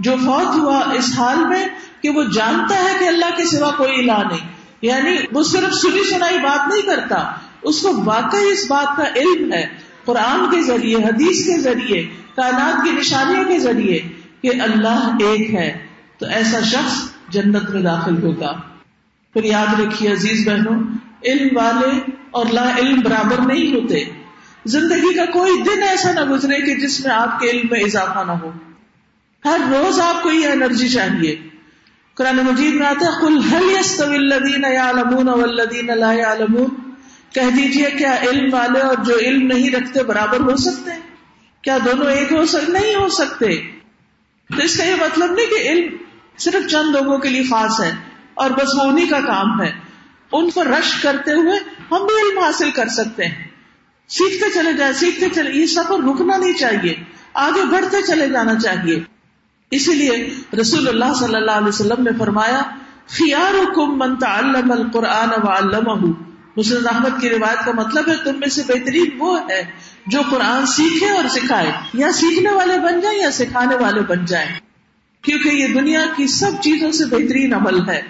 جو 0.00 0.12
فوت 0.16 0.58
ہوا 0.58 0.78
اس 0.78 1.18
حال 1.18 1.48
میں 1.48 1.68
کہ 2.02 2.10
وہ 2.10 2.22
جانتا 2.22 2.74
ہے 2.74 2.96
کہ 3.00 3.04
اللہ 3.04 3.36
کے 3.36 3.44
سوا 3.44 3.70
کوئی 3.70 3.98
الہ 3.98 4.26
نہیں۔ 4.30 4.48
یعنی 4.82 5.16
وہ 5.32 5.42
صرف 5.42 5.74
سنی 5.74 6.10
سنائی 6.10 6.38
بات 6.38 6.68
نہیں 6.68 6.82
کرتا، 6.82 7.32
اس 7.62 7.82
کو 7.82 8.02
واقعی 8.04 8.52
اس 8.52 8.66
بات 8.70 8.96
کا 8.96 9.04
علم 9.16 9.52
ہے، 9.52 9.66
قرآن 10.04 10.50
کے 10.50 10.62
ذریعے، 10.62 10.96
حدیث 10.96 11.46
کے 11.46 11.60
ذریعے، 11.60 12.02
کائنات 12.36 12.84
کی 12.84 12.90
نشانیوں 12.90 13.44
کے 13.44 13.58
ذریعے 13.58 13.98
کہ 14.42 14.50
اللہ 14.62 15.16
ایک 15.20 15.54
ہے۔ 15.54 15.86
تو 16.18 16.26
ایسا 16.26 16.60
شخص 16.60 17.10
جنت 17.28 17.70
میں 17.70 17.82
داخل 17.82 18.22
ہوگا۔ 18.22 18.60
پھر 19.32 19.44
یاد 19.44 19.80
رکھیے 19.80 20.12
عزیز 20.12 20.48
بہنوں، 20.48 20.82
علم 21.24 21.56
والے 21.56 22.10
اور 22.30 22.46
لا 22.46 22.76
علم 22.78 23.00
برابر 23.00 23.46
نہیں 23.46 23.74
ہوتے۔ 23.74 24.04
زندگی 24.64 25.14
کا 25.14 25.24
کوئی 25.24 25.62
دن 25.62 25.82
ایسا 25.82 26.12
نہ 26.12 26.20
گزرے 26.20 26.60
کہ 26.60 26.74
جس 26.74 27.06
میں 27.06 27.14
آپ 27.14 27.40
کے 27.40 27.50
علم 27.50 27.66
میں 27.70 27.80
اضافہ 27.80 28.24
نہ 28.26 28.32
ہو۔ 28.32 28.52
ہر 29.44 29.60
روز 29.70 30.00
آپ 30.00 30.22
کو 30.22 30.30
یہ 30.30 30.46
انرجی 30.46 30.88
چاہیے۔ 30.88 31.36
قرآن 32.14 32.36
مجید 32.36 32.74
میں 32.74 32.86
آتا 32.86 33.06
ہے 33.06 33.20
کہہ 37.32 37.50
دیجیے 37.56 37.90
کیا 37.98 38.16
علم 38.22 38.54
والے 38.54 38.80
اور 38.80 38.94
جو 39.04 39.18
علم 39.18 39.46
نہیں 39.46 39.70
رکھتے 39.70 40.02
برابر 40.02 40.40
ہو 40.40 40.56
سکتے؟ 40.56 40.90
کیا 41.62 41.78
دونوں 41.84 42.12
ایک 42.12 42.32
ہو 42.32 42.46
سکتے 42.46 42.72
نہیں 42.72 42.94
ہو 42.94 43.08
سکتے؟ 43.08 43.56
تو 44.56 44.62
اس 44.62 44.76
کا 44.76 44.84
یہ 44.84 44.94
مطلب 44.94 45.32
نہیں 45.32 45.46
کہ 45.46 45.68
علم 45.68 45.96
صرف 46.38 46.70
چند 46.70 46.94
لوگوں 46.94 47.18
کے 47.18 47.28
لیے 47.28 47.42
خاص 47.42 47.80
ہے 47.80 47.92
اور 48.34 48.50
بس 48.50 48.74
وہ 48.78 48.82
انہیں 48.82 49.10
کا 49.10 49.20
کام 49.20 49.62
ہے۔ 49.62 49.72
ان 50.32 50.50
پر 50.50 50.66
رش 50.66 51.02
کرتے 51.02 51.32
ہوئے 51.32 51.58
ہم 51.90 52.06
بھی 52.06 52.30
علم 52.30 52.38
حاصل 52.38 52.70
کر 52.70 52.88
سکتے 52.88 53.24
ہیں۔ 53.24 53.49
سیکھتے 54.10 54.50
چلے 54.50 54.72
جائیں 54.72 54.92
سیکھتے 54.92 55.28
چلے، 55.34 55.50
یہ 55.52 55.66
سفر 55.66 55.98
رکنا 56.04 56.36
نہیں 56.36 56.52
چاہیے، 56.52 56.94
آگے 57.34 57.64
بڑھتے 57.64 58.02
چلے 58.06 58.28
جانا 58.28 58.58
چاہیے۔ 58.60 59.00
اسی 59.70 59.94
لیے 59.94 60.34
رسول 60.60 60.88
اللہ 60.88 61.12
صلی 61.18 61.34
اللہ 61.34 61.50
علیہ 61.50 61.68
وسلم 61.68 62.02
نے 62.02 62.10
فرمایا 62.18 62.62
خیار 63.08 63.54
من 63.78 64.16
تعلم 64.18 64.70
القرآن 64.72 65.30
وعلمہ 65.42 65.94
مسلم 66.56 66.86
احمد 66.94 67.20
کی 67.20 67.28
روایت 67.30 67.64
کا 67.64 67.72
مطلب 67.72 68.08
ہے، 68.08 68.14
تم 68.24 68.38
میں 68.40 68.48
سے 68.48 68.62
بہترین 68.66 69.10
وہ 69.18 69.38
ہے 69.50 69.62
جو 70.06 70.20
قرآن 70.30 70.66
سیکھے 70.66 71.10
اور 71.10 71.28
سکھائے، 71.28 71.70
یا 71.94 72.12
سیکھنے 72.12 72.50
والے 72.50 72.78
بن 72.78 73.00
جائیں 73.00 73.18
یا 73.18 73.30
سکھانے 73.30 73.76
والے 73.76 74.00
بن 74.00 74.24
جائیں۔ 74.24 74.48
کیونکہ 75.22 75.48
یہ 75.48 75.74
دنیا 75.74 76.04
کی 76.16 76.26
سب 76.26 76.60
چیزوں 76.60 76.92
سے 76.92 77.04
بہترین 77.04 77.54
عمل 77.54 77.88
ہے۔ 77.88 78.00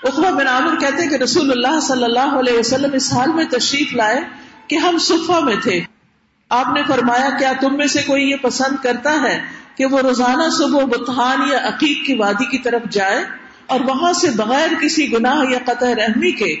اخبا 0.00 0.30
بن 0.30 0.46
عامر 0.46 0.76
کہتے 0.76 1.02
ہیں 1.02 1.10
کہ 1.10 1.14
رسول 1.14 1.50
اللہ 1.50 1.80
صلی 1.80 2.04
اللہ 2.04 2.34
علیہ 2.38 2.58
وسلم 2.58 2.92
اس 2.92 3.12
حال 3.12 3.32
میں 3.32 3.44
تشریف 3.44 3.94
لائے 3.94 4.20
کہ 4.68 4.76
ہم 4.76 4.98
صفا 4.98 5.40
میں 5.40 5.56
تھے۔ 5.62 5.80
آپ 6.50 6.66
نے 6.74 6.82
فرمایا، 6.88 7.30
کیا 7.38 7.52
تم 7.60 7.76
میں 7.76 7.86
سے 7.86 8.02
کوئی 8.06 8.30
یہ 8.30 8.36
پسند 8.42 8.82
کرتا 8.82 9.22
ہے 9.22 9.40
کہ 9.76 9.86
وہ 9.86 9.98
روزانہ 9.98 10.50
صبح 10.50 10.84
بتحان 10.84 11.48
یا 11.50 11.58
عقیق 11.68 12.06
کی 12.06 12.14
وادی 12.14 12.44
کی 12.44 12.58
طرف 12.58 12.82
جائے 12.90 13.24
اور 13.66 13.80
وہاں 13.80 14.12
سے 14.12 14.30
بغیر 14.36 14.68
کسی 14.80 15.12
گناہ 15.12 15.50
یا 15.50 15.58
قطع 15.64 15.86
رحمی 15.86 16.32
کے 16.32 16.56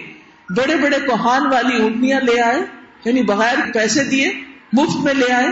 بڑے 0.50 0.76
بڑے 0.76 0.96
کوہان 1.06 1.46
والی 1.46 1.82
اونٹنیاں 1.82 2.20
لے 2.20 2.40
آئے 2.40 2.58
یعنی 3.04 3.22
بغیر 3.22 3.72
پیسے 3.74 4.04
دیے، 4.04 4.32
مفت 4.72 4.96
میں 4.96 5.14
لے 5.14 5.32
آئے؟ 5.32 5.46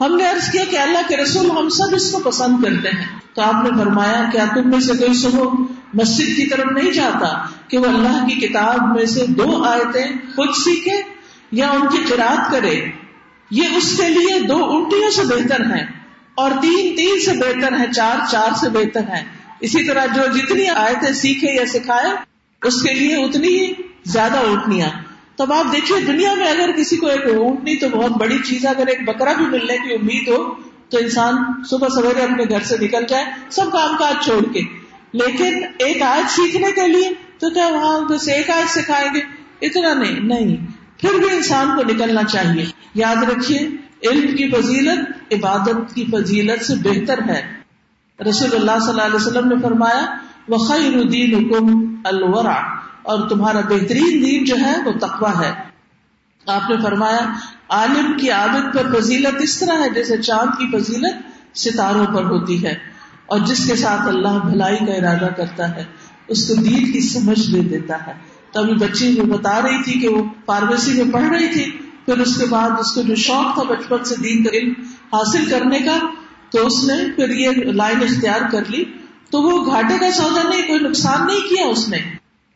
ہم 0.00 0.16
نے 0.16 0.24
عرض 0.24 0.50
کیا 0.50 0.64
کہ 0.70 0.78
اللہ 0.78 0.98
کے 1.08 1.16
رسول 1.16 1.50
ہم 1.50 1.68
سب 1.68 1.94
اس 1.94 2.12
کو 2.12 2.18
پسند 2.18 2.64
کرتے 2.64 2.88
ہیں۔ 2.88 3.06
تو 3.34 3.42
آپ 3.42 3.64
نے 3.64 3.70
فرمایا، 3.78 4.24
کیا 4.32 4.44
تم 4.54 4.70
میں 4.70 4.80
سے 4.80 4.92
کوئی 4.92 5.14
صبح 5.14 5.64
مسجد 5.94 6.36
کی 6.36 6.46
طرف 6.46 6.72
نہیں 6.72 6.92
چاہتا 6.92 7.46
کہ 7.68 7.78
وہ 7.78 7.86
اللہ 7.86 8.26
کی 8.26 8.48
کتاب 8.48 8.96
میں 8.96 9.06
سے 9.06 9.26
دو 9.26 9.64
آیتیں 9.64 10.06
خود 10.36 10.48
سیکھے 10.54 11.11
یا 11.52 11.70
ان 11.70 11.88
کی 11.88 11.98
قرآد 12.08 12.52
کرے، 12.52 12.80
یہ 13.50 13.62
اس 13.76 13.96
کے 13.96 14.08
لیے 14.08 14.40
دو 14.40 14.64
اونٹیوں 14.64 15.10
سے 15.10 15.22
بہتر 15.22 15.60
ہیں 15.60 15.86
اور 16.34 16.50
تین 16.50 16.96
تین 16.96 17.20
سے 17.20 17.32
بہتر 17.32 17.78
ہے 17.78 17.92
چار 17.92 18.16
چار 18.30 18.54
سے 18.60 18.68
بہتر 18.68 19.00
ہے 19.08 19.24
اسی 19.60 19.84
طرح 19.84 20.06
جو 20.06 20.38
جتنی 20.38 20.68
آیتیں 20.68 21.12
سیکھے 21.12 21.54
یا 21.54 21.66
سکھائے، 21.66 22.10
اس 22.62 22.82
کے 22.82 22.94
لیے 22.94 23.16
اتنی 23.16 23.48
ہی 23.48 23.72
زیادہ 24.04 24.36
اونٹنیاں۔ 24.36 24.88
تب 25.36 25.52
آپ 25.52 25.72
دیکھیے، 25.72 26.00
دنیا 26.00 26.34
میں 26.34 26.48
اگر 26.48 26.70
کسی 26.76 26.96
کو 26.96 27.06
ایک 27.06 27.24
اونٹنی 27.24 27.76
تو 27.76 27.88
بہت 27.88 28.10
بڑی 28.10 28.38
چیز 28.38 28.64
ہے۔ 28.64 28.70
اگر 28.70 28.86
ایک 28.86 29.04
بکرا 29.04 29.32
بھی 29.32 29.46
ملنے 29.46 29.76
کی 29.76 29.94
امید 29.94 30.28
ہو، 30.28 30.54
تو 30.88 30.98
انسان 30.98 31.36
صبح 31.70 31.88
سویرے 31.88 32.20
اپنے 32.20 32.44
گھر 32.48 32.62
سے 32.62 32.76
نکل 32.80 33.04
جائے، 33.08 33.24
سب 33.50 33.72
کام 33.72 33.96
کاج 33.98 34.24
چھوڑ 34.24 34.52
کے۔ 34.52 34.60
لیکن 35.12 35.62
ایک 35.78 36.02
آیت 36.02 36.30
سیکھنے 36.30 36.72
کے 36.72 36.88
لیے 36.88 37.10
تو 37.38 37.50
کیا 37.50 37.66
وہاں 37.66 38.00
بس 38.00 38.28
ایک 38.28 38.50
آیت 38.50 38.70
سکھائیں 38.70 39.08
گے؟ 39.14 39.20
اتنا 39.66 39.94
نہیں 39.94 40.20
نہیں۔ 40.20 40.71
پھر 41.02 41.18
بھی 41.18 41.36
انسان 41.36 41.76
کو 41.76 41.82
نکلنا 41.82 42.22
چاہیے۔ 42.22 42.64
یاد 42.94 43.22
رکھیے، 43.22 43.58
علم 44.10 44.36
کی 44.36 44.50
فضیلت 44.50 45.34
عبادت 45.34 45.94
کی 45.94 46.04
فضیلت 46.04 46.64
سے 46.64 46.74
بہتر 46.74 47.18
ہے۔ 47.28 47.62
رسول 48.28 48.54
اللہ 48.54 48.78
صلی 48.80 48.90
اللہ 48.90 49.02
علیہ 49.02 49.16
وسلم 49.16 49.48
نے 49.48 49.54
فرمایا 49.62 50.14
وہ 50.48 50.58
خیر 50.58 50.94
الدین 50.94 51.34
حکم 51.34 51.96
الورا 52.04 52.76
اور 53.02 53.28
تمہارا 53.28 53.60
بہترین 53.60 54.22
دین 54.26 54.44
جو 54.44 54.56
ہے 54.56 54.82
وہ 54.84 54.92
تقوا 54.92 55.40
ہے۔ 55.40 55.52
آپ 56.46 56.70
نے 56.70 56.76
فرمایا، 56.82 57.32
عالم 57.68 58.16
کی 58.18 58.30
عادت 58.30 58.78
پر 58.78 59.00
فضیلت 59.00 59.42
اس 59.42 59.58
طرح 59.58 59.82
ہے 59.84 59.90
جیسے 59.90 60.22
چاند 60.22 60.58
کی 60.58 60.78
فضیلت 60.78 61.14
ستاروں 61.58 62.06
پر 62.06 62.24
ہوتی 62.24 62.66
ہے۔ 62.66 62.74
اور 63.26 63.38
جس 63.38 63.66
کے 63.66 63.76
ساتھ 63.76 64.02
اللہ 64.02 64.38
بھلائی 64.44 64.76
کا 64.76 64.92
ارادہ 64.92 65.28
کرتا 65.36 65.76
ہے، 65.76 65.84
اس 66.28 66.48
کو 66.48 66.54
دین 66.54 66.92
کی 66.92 67.00
سمجھ 67.00 67.50
دے 67.52 67.60
دیتا 67.60 68.06
ہے۔ 68.06 68.31
تو 68.52 68.60
ابھی 68.60 68.74
بچی 68.74 69.20
وہ 69.20 69.26
بتا 69.26 69.62
رہی 69.62 69.82
تھی 69.82 70.00
کہ 70.00 70.08
وہ 70.08 70.24
فارمیسی 70.46 71.02
میں 71.02 71.12
پڑھ 71.12 71.22
رہی 71.22 71.48
تھی، 71.48 71.70
پھر 72.04 72.18
اس 72.18 72.36
کے 72.36 72.46
بعد 72.46 72.70
اس 72.70 72.94
کو 72.94 73.02
جو 73.02 73.14
شوق 73.14 73.54
تھا 73.54 73.62
بچپن 73.62 74.04
سے 74.04 74.14
دین 74.16 74.44
کا، 74.44 74.50
علم 74.56 74.72
حاصل 75.12 75.46
کرنے 75.46 75.78
کا، 75.78 75.98
تو 76.50 76.66
اس 76.66 76.84
نے 76.84 76.94
پھر 77.16 77.30
یہ 77.30 77.50
لائن 77.50 78.02
اختیار 78.02 78.40
کر 78.50 78.62
لی۔ 78.68 78.84
تو 79.30 79.42
وہ 79.42 79.66
گھاٹے 79.66 79.98
کا 79.98 80.10
سودا 80.10 80.48
نہیں، 80.48 80.62
کوئی 80.62 80.80
نقصان 80.80 81.26
نہیں 81.26 81.40
کیا 81.40 81.64
اس 81.64 81.88
نے۔ 81.88 81.98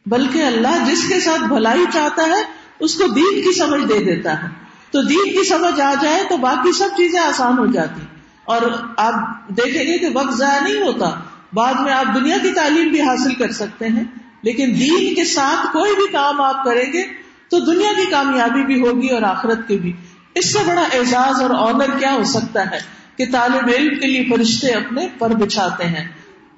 بلکہ 0.07 0.43
اللہ 0.43 0.91
جس 0.91 1.09
کے 1.09 1.21
ساتھ 1.21 1.41
بھلائی 1.41 1.85
چاہتا 1.93 2.23
ہے، 2.23 2.43
اس 2.81 2.95
کو 2.95 3.07
دین 3.07 3.43
کی 3.43 3.59
سمجھ 3.59 3.89
دے 3.89 4.05
دیتا 4.05 4.43
ہے۔ 4.43 4.49
تو 4.91 5.03
دین 5.03 5.25
کی 5.25 5.49
سمجھ 5.49 5.81
آ 5.81 5.95
جائے 6.03 6.23
تو 6.29 6.37
باقی 6.37 6.73
سب 6.73 6.89
چیزیں 6.97 7.21
آسان 7.21 7.59
ہو 7.59 7.67
جاتی۔ 7.67 8.01
اور 8.45 8.63
آپ 8.97 9.49
دیکھیں 9.49 9.85
گے 9.85 9.99
کہ 9.99 10.07
وقت 10.15 10.35
ضائع 10.35 10.61
نہیں 10.61 10.83
ہوتا۔ 10.83 11.11
بعد 11.53 11.75
میں 11.75 11.93
آپ 11.93 12.15
دنیا 12.15 12.39
کی 12.43 12.51
تعلیم 12.51 12.89
بھی 12.89 13.01
حاصل 13.01 13.35
کر 13.35 13.53
سکتے 13.53 13.89
ہیں۔ 13.89 14.05
لیکن 14.47 14.73
دین 14.81 15.15
کے 15.15 15.25
ساتھ 15.25 15.67
کوئی 15.73 15.93
بھی 15.97 16.13
کام 16.13 16.41
آپ 16.41 16.65
کریں 16.65 16.93
گے 16.93 17.03
تو 17.51 17.61
دنیا 17.61 17.93
کی 17.97 18.11
کامیابی 18.11 18.63
بھی 18.63 18.81
ہوگی 18.81 19.09
اور 19.09 19.23
آخرت 19.23 19.69
کی 19.69 19.77
بھی۔ 19.77 19.93
اس 20.35 20.53
سے 20.53 20.59
بڑا 20.67 20.83
اعزاز 20.83 21.43
اور 21.43 21.51
آنر 21.51 21.99
کیا 21.99 22.15
ہو 22.15 22.25
سکتا 22.25 22.71
ہے 22.71 22.79
کہ 23.17 23.25
طالب 23.33 23.71
علم 23.77 24.01
کے 24.01 24.07
لیے 24.07 24.25
فرشتے 24.25 24.73
اپنے 24.73 25.09
پر 25.19 25.31
بچھاتے 25.31 25.85
ہیں۔ 25.85 26.09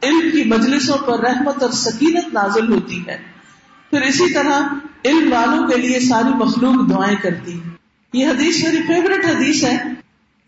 علم 0.03 0.31
کی 0.33 0.45
مجلسوں 0.45 0.99
پر 0.99 1.21
رحمت 1.21 1.63
اور 1.63 1.71
سکینت 1.71 2.35
نازل 2.35 2.73
ہوتی 2.73 3.03
ہے۔ 3.09 3.19
پھر 3.91 4.03
اسی 4.03 4.33
طرح 4.33 4.61
علم 5.05 5.33
والوں 5.33 5.69
کے 5.69 5.77
لیے 5.77 6.01
ساری 6.01 6.35
مخلوق 6.35 6.91
دعائیں 6.91 7.17
کرتی 7.17 7.53
ہے 7.53 7.69
یہ 8.13 8.27
حدیث 8.27 8.65
میری 8.65 8.77
فیوریٹ 8.77 9.25
حدیث 9.25 9.65
ہے 9.65 9.83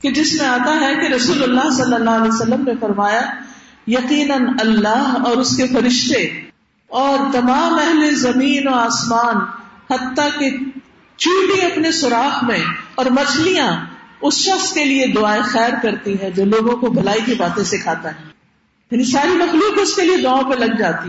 کہ 0.03 0.11
جس 0.11 0.41
میں 0.41 0.49
آتا 0.49 0.81
ہے 0.81 0.95
کہ 0.95 1.13
رسول 1.13 1.43
اللہ 1.43 1.71
صلی 1.71 1.95
اللہ 1.95 2.11
علیہ 2.11 2.35
وسلم 2.35 2.63
نے 2.67 2.73
فرمایا، 2.81 3.23
یقیناً 3.87 4.47
اللہ 4.61 5.17
اور 5.25 5.37
اس 5.37 5.57
کے 5.57 5.67
فرشتے 5.67 6.50
اور 6.91 7.19
تمام 7.33 7.75
اہل 7.75 8.15
زمین 8.15 8.69
و 8.69 8.75
آسمان 8.75 9.37
حتیٰ 9.91 10.29
کہ 10.39 10.51
چوٹی 11.17 11.63
اپنے 11.63 11.93
سوراخ 11.93 12.45
میں 12.45 12.65
اور 12.95 13.07
مچھلیاں 13.07 13.77
اس 14.23 14.35
شخص 14.35 14.73
کے 14.73 14.85
لیے 14.85 15.07
دعائیں 15.07 15.43
خیر 15.43 15.71
کرتی 15.83 16.21
ہے 16.21 16.31
جو 16.31 16.45
لوگوں 16.45 16.77
کو 16.77 16.91
بھلائی 16.91 17.21
کی 17.27 17.35
باتیں 17.35 17.65
سکھاتا 17.65 18.09
ہے۔ 18.09 18.21
یعنی 18.91 19.05
ساری 19.05 19.29
مخلوق 19.29 19.79
اس 19.83 19.97
کے 19.97 20.03
لیے 20.03 20.17
دعاؤں 20.17 20.43
پہ 20.43 20.55
لگ 20.55 20.75
جاتی۔ 20.79 21.09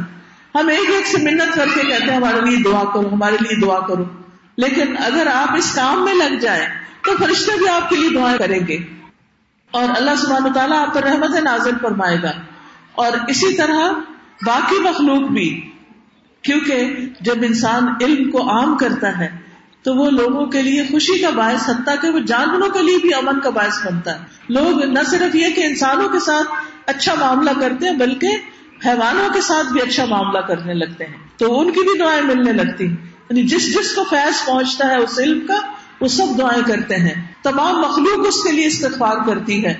ہم 0.56 0.68
ایک 0.68 0.90
ایک 0.90 1.08
سے 1.08 1.18
منت 1.18 1.56
کر 1.56 1.66
کے 1.76 1.82
کہتے 1.82 2.04
ہیں، 2.04 2.18
ہمارے 2.18 2.42
لیے 2.42 2.58
دعا 2.58 2.84
کرو، 2.94 3.10
ہمارے 3.14 3.38
لیے 3.42 3.62
دعا 3.62 3.80
کرو۔ 3.80 4.04
لیکن 4.58 4.98
اگر 4.98 5.28
آپ 5.28 5.56
اس 5.58 5.76
کام 5.76 6.06
میں 6.06 6.14
لگ 6.14 6.36
جائیں 6.36 6.66
تو 7.04 7.12
فرشتے 7.20 7.58
بھی 7.58 7.70
آپ 7.70 7.90
کے 7.90 7.96
لیے 7.96 8.10
دعائیں 8.10 8.38
کریں 8.38 8.68
گے۔ 8.68 8.78
اور 9.72 9.84
اللہ 9.96 10.12
سبحانہ 10.18 10.48
تعالیٰ 10.54 10.88
آپ 10.88 10.94
پر 10.94 11.04
رحمت 11.04 11.36
نازل 11.44 11.72
فرمائے 11.82 12.18
گا۔ 12.24 12.32
اور 12.92 13.12
اسی 13.28 13.58
طرح 13.58 13.92
باقی 14.46 14.80
مخلوق 14.80 15.32
بھی 15.32 15.71
کیونکہ 16.42 16.96
جب 17.22 17.36
انسان 17.42 17.88
علم 18.02 18.32
کو 18.32 18.50
عام 18.50 18.78
کرتا 18.78 19.20
ہے، 19.20 19.30
تو 19.84 19.96
وہ 19.96 20.10
لوگوں 20.10 20.46
کے 20.46 20.62
لیے 20.62 20.84
خوشی 20.92 21.20
کا 21.20 21.30
باعث 21.30 21.70
حتیٰ 21.70 21.96
کہ 22.02 22.10
وہ 22.10 22.20
جانوروں 22.20 22.70
کے 22.70 22.82
لیے 22.82 22.98
بھی 22.98 23.14
امن 23.14 23.40
کا 23.40 23.50
باعث 23.50 23.86
بنتا 23.86 24.20
ہے۔ 24.20 24.26
لوگ 24.50 24.84
نہ 24.84 25.00
صرف 25.10 25.36
یہ 25.36 25.48
کہ 25.56 25.62
انسانوں 25.66 26.10
کے 26.10 26.20
ساتھ 26.20 26.48
اچھا 26.86 27.14
معاملہ 27.20 27.50
کرتے 27.62 27.90
ہیں، 27.90 27.96
بلکہ 27.96 28.28
حیوانوں 28.86 29.34
کے 29.34 29.42
ساتھ 29.42 29.74
بھی 29.74 29.82
اچھا 29.82 30.06
معاملہ 30.06 30.40
کرنے 30.40 30.74
لگتے 30.74 31.06
ہیں۔ 31.06 31.16
تو 31.38 31.60
ان 31.60 31.72
کی 31.72 31.80
بھی 31.80 32.00
دعائیں 32.00 32.22
ملنے 32.22 32.52
لگتی 32.52 32.86
یعنی 32.86 33.44
جس 33.44 33.80
جس 33.80 33.94
کو 33.94 34.04
فیض 34.04 34.46
پہنچتا 34.46 34.88
ہے 34.88 34.96
اس 34.96 35.20
علم 35.20 35.48
کا، 35.48 35.56
وہ 36.02 36.08
سب 36.08 36.26
دعائیں 36.38 36.64
کرتے 36.64 36.96
ہیں۔ 36.96 37.34
تمام 37.44 37.76
مخلوق 37.80 38.28
اس 38.28 38.44
کے 38.44 38.52
لیے 38.52 38.66
استغفار 38.66 39.18
کرتی 39.26 39.66
ہے۔ 39.66 39.74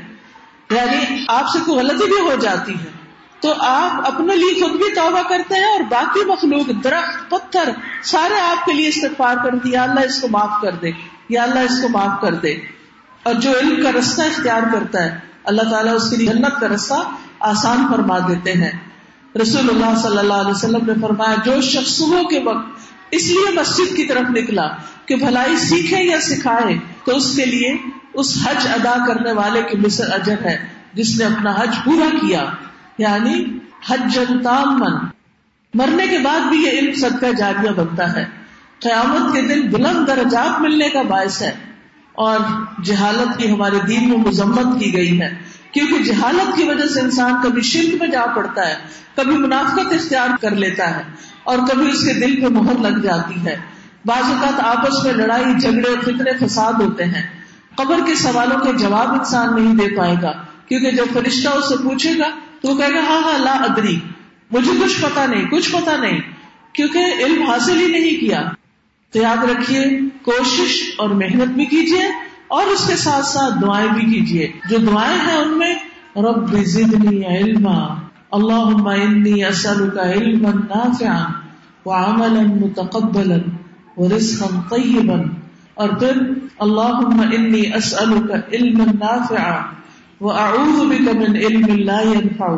یعنی 0.72 1.24
آپ 1.28 1.50
سے 1.54 1.60
کوئی 1.66 1.80
غلطی 1.80 2.06
بھی 2.06 2.20
ہو 2.22 2.36
جاتی 2.42 2.74
ہے۔ 2.74 3.01
تو 3.42 3.54
آپ 3.60 4.14
اپنے 4.14 4.36
لیے 4.36 4.62
خود 4.62 4.72
بھی 4.72 4.96
توبہ 4.96 5.22
کرتے 5.30 5.56
ہیں 5.56 5.72
اور 5.72 5.80
باقی 5.80 6.26
مخلوق 6.26 6.84
درخت، 6.84 7.30
پتھر، 7.30 7.72
سارے 8.04 8.40
آپ 8.40 8.66
کے 8.66 8.74
لیے 8.74 8.88
استغفار 8.88 9.36
کرتی 9.44 9.72
یا 9.72 9.84
اللہ 9.84 10.00
اس 10.00 10.22
کو 10.22 10.28
معاف 10.28 10.62
کر 10.62 10.72
دے۔ 10.72 10.92
یا 11.30 11.44
اللہ 11.44 11.60
اس 11.60 11.82
کو 11.82 11.90
معاف 11.90 12.22
کر 12.22 12.34
دے۔ 12.34 12.58
اور 13.24 13.34
جو 13.34 13.60
علم 13.60 13.84
کا 13.84 13.92
رستہ 13.92 14.22
اختیار 14.22 14.62
کرتا 14.74 15.04
ہے، 15.04 15.20
اللہ 15.44 15.62
تعالیٰ 15.62 15.96
اس 15.96 16.10
کے 16.10 16.16
لیے 16.16 16.28
جنت 16.28 16.60
کا 16.60 16.68
رستہ 16.68 16.94
آسان 17.40 17.88
فرما 17.92 18.20
دیتے 18.20 18.54
ہیں۔ 18.54 18.72
رسول 19.42 19.70
اللہ 19.70 20.00
صلی 20.00 20.18
اللہ 20.18 20.34
علیہ 20.34 20.52
وسلم 20.52 20.86
نے 20.86 20.94
فرمایا، 21.02 21.36
جو 21.46 21.62
شخص 21.62 21.92
صبح 21.92 22.22
کے 22.30 22.40
وقت 22.40 22.66
اس 23.12 23.28
لیے 23.28 23.52
مسجد 23.52 23.96
کی 23.96 24.04
طرف 24.04 24.30
نکلا 24.30 24.68
کہ 25.06 25.16
بھلائی 25.16 25.58
سیکھے 25.58 26.04
یا 26.04 26.22
سکھائے، 26.22 26.78
تو 27.06 27.16
اس 27.16 27.36
کے 27.36 27.46
لیے 27.46 27.78
اس 28.14 28.38
حج 28.44 28.68
ادا 28.68 29.06
کرنے 29.08 29.32
والے 29.32 29.62
کی 29.62 29.78
مصر 29.78 30.14
اجر 30.14 30.36
ہے، 30.46 30.68
جس 30.94 31.20
نے 31.20 31.26
اپنا 31.26 31.56
حج 31.60 31.76
پورا 31.86 32.18
کیا۔ 32.22 32.46
یعنی 32.98 33.46
حج 33.90 34.20
تام 34.44 34.80
من 34.80 34.94
مرنے 35.74 36.08
کے 36.08 36.18
بعد 36.18 36.40
بھی 36.40 36.66
یہ 36.66 36.70
علم 36.70 36.94
صدقہ 36.94 37.26
جاریہ 37.38 37.70
بنتا 37.70 38.16
ہے۔ 38.16 38.26
قیامت 38.80 39.34
کے 39.34 39.42
دن 39.42 39.62
بلند 39.68 40.08
درجات 40.08 40.62
ملنے 40.62 40.90
کا 40.90 41.02
باعث 41.02 41.42
ہے۔ 41.42 41.52
اور 42.14 42.40
جہالت 42.84 43.40
کی 43.40 43.52
ہمارے 43.52 43.80
دین 43.88 44.10
میں 44.10 44.18
مذمت 44.18 44.80
کی 44.80 44.94
گئی 44.94 45.22
ہے۔ 45.22 45.38
کیونکہ 45.72 46.04
جہالت 46.04 46.58
کی 46.58 46.64
وجہ 46.64 46.88
سے 46.88 47.02
انسان 47.02 47.34
کبھی 47.44 47.62
شرک 47.62 47.96
میں 48.00 48.08
جا 48.08 48.26
پڑتا 48.36 48.68
ہے، 48.68 48.76
کبھی 49.16 49.38
منافقت 49.38 49.94
اختیار 49.94 50.28
کر 50.42 50.56
لیتا 50.56 50.98
ہے، 50.98 51.04
اور 51.44 51.60
کبھی 51.70 51.90
اس 51.90 52.04
کے 52.04 52.14
دل 52.14 52.42
پہ 52.42 52.48
مہر 52.48 52.74
لگ 52.78 53.00
جاتی 53.00 53.46
ہے۔ 53.46 53.58
بعض 54.06 54.24
اوقات 54.24 54.78
آپس 54.78 55.04
میں 55.04 55.14
لڑائی، 55.14 55.60
جھگڑے 55.60 55.90
اور 55.90 56.04
فتنے، 56.04 56.48
فساد 56.48 56.74
ہوتے 56.74 57.04
ہیں۔ 57.04 57.24
قبر 57.76 58.00
کے 58.06 58.16
سوالوں 58.16 58.60
کے 58.60 58.74
جواب 58.74 59.12
انسان 59.12 59.64
نہیں 59.64 59.76
دے 59.76 59.96
پائے 59.98 60.16
گا، 60.22 60.32
کیونکہ 60.68 60.92
جب 60.92 61.06
فرشتہ 61.14 61.50
اس 61.50 61.70
سے 61.70 61.76
پوچھے 61.84 62.20
گا 62.20 62.30
تو 62.62 62.68
وہ 62.68 62.78
کہے 62.78 62.94
گا 62.94 63.00
ہاں 63.00 63.22
ہاں 63.22 63.38
لا 63.38 63.52
ادری. 63.52 64.00
مجھے 64.52 64.72
کچھ 64.84 65.02
پتا 65.02 65.26
نہیں، 65.26 65.46
کچھ 65.46 65.72
پتا 65.72 65.98
نہیں، 65.98 66.20
کیونکہ 66.74 66.98
علم 66.98 67.44
حاصل 67.44 67.78
ہی 67.78 67.88
نہیں 67.88 68.20
کیا۔ 68.20 68.50
تو 69.14 69.20
یاد 69.20 69.44
رکھیے، 69.44 69.86
کوشش 70.22 70.92
اور 70.98 71.10
محنت 71.10 71.48
بھی 71.48 71.66
کیجیے 71.66 72.04
اور 72.48 72.66
اس 72.66 72.88
کے 72.88 72.96
ساتھ 72.96 73.26
ساتھ 73.26 73.54
دعائیں 73.62 73.90
بھی 73.92 74.14
کیجیے۔ 74.14 74.52
جو 74.70 74.78
دعائیں 74.78 75.18
ہیں 75.18 75.38
ان 75.38 75.58
میں، 75.58 75.76
رب 76.16 76.58
زدنی 76.64 77.26
علما، 77.26 77.96
اللہم 78.32 78.88
انی 78.88 79.46
اسألک 79.46 80.00
علما 80.00 80.50
نافعا 80.50 81.28
وعملا 81.86 82.42
متقبلا 82.42 83.36
ورزقا 83.98 84.76
طیبا۔ 84.76 85.16
اور 85.74 85.90
پھر، 85.90 86.22
اللہم 86.60 87.20
انی 87.20 87.74
اسألک 87.74 88.32
علما 88.54 88.84
نافعا 88.84 89.62
واعوذ 90.22 90.90
بک 90.90 91.16
من 91.16 91.36
علم 91.36 91.66
لا 91.78 92.02
ينفع. 92.02 92.56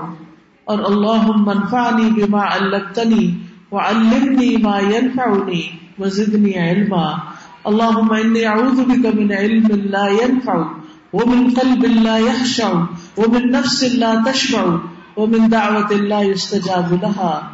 اور 0.65 0.79
اللہم 0.79 1.49
انفعنی 1.49 2.09
بما 2.09 2.43
علمتنی 2.43 3.37
وعلمنی 3.71 4.57
ما 4.57 4.79
ينفعنی 4.79 5.61
وزدنی 5.99 6.53
علما. 6.59 7.33
اللهم 7.71 8.13
إني 8.13 8.45
أعوذ 8.45 8.83
بك 8.83 9.05
من 9.05 9.31
علم 9.31 9.67
لا 9.85 10.07
ينفع 10.07 10.65
ومن 11.13 11.49
قلب 11.49 11.85
لا 11.85 12.17
يخشع 12.17 12.83
ومن 13.17 13.51
نفس 13.51 13.83
لا 13.83 14.23
تشبع 14.25 14.77
ومن 15.17 15.49
دعوة 15.49 15.93
لا 15.93 16.21
يستجاب 16.21 16.99
لها. 17.01 17.51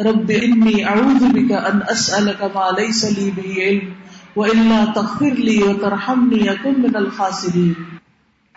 رب 0.00 0.30
إني 0.30 0.88
أعوذ 0.88 1.32
بك 1.32 1.52
أن 1.52 1.82
أسألك 1.82 2.42
ما 2.54 2.76
ليس 2.78 3.18
لي 3.18 3.30
به 3.30 3.54
علم 3.60 3.88
وإلا 4.36 4.84
تغفر 4.84 5.30
لي 5.30 5.62
وترحمني 5.62 6.46
يكن 6.46 6.82
من 6.82 6.96
الخاسرين. 6.96 7.74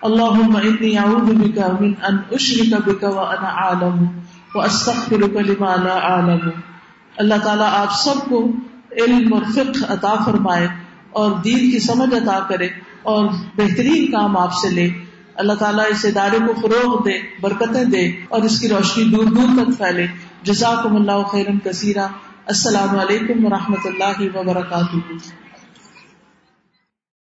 اللهم 0.02 0.60
إني 0.64 0.98
أعوذ 0.98 1.34
بك 1.34 1.58
من 1.80 1.94
أن 2.10 2.18
أشرك 2.36 2.88
بك 2.88 3.04
وأنا 3.04 3.50
أعلم 3.64 4.06
وأستغفرك 4.56 5.36
لما 5.36 5.76
لا 5.76 6.00
أعلم. 6.10 6.50
اللہ 7.18 7.34
تعالیٰ 7.44 7.68
آپ 7.72 7.88
سب 7.92 8.30
کو 8.30 8.52
علم 8.92 9.34
اور 9.34 9.42
فقہ 9.56 9.92
عطا 9.92 10.16
فرمائے 10.26 10.68
اور 11.10 11.32
دین 11.32 11.72
کی 11.72 11.80
سمجھ 11.80 12.14
عطا 12.14 12.40
کرے 12.50 12.66
اور 13.02 13.26
بہترین 13.56 14.12
کام 14.12 14.38
آپ 14.38 14.54
سے 14.54 14.70
لے۔ 14.70 14.90
اللہ 15.36 15.54
تعالیٰ 15.54 15.86
اس 15.90 16.06
ادارے 16.06 16.38
کو 16.38 16.54
فروغ 16.62 17.04
دے، 17.04 17.12
برکتیں 17.42 17.84
دے 17.84 18.12
اور 18.30 18.42
اس 18.42 18.60
کی 18.60 18.68
روشنی 18.70 19.04
دور 19.04 19.24
دور 19.24 19.64
تک 19.64 19.78
پھیلے۔ 19.78 20.08
جزاکم 20.44 20.96
اللہ 20.96 21.24
خیرم 21.32 21.60
کثیرہ 21.60 22.08
السلام 22.46 23.00
علیکم 23.00 23.46
و 23.46 23.50
رحمۃ 23.50 23.86
اللہ 23.86 24.38
وبرکاتہ۔ 24.38 25.49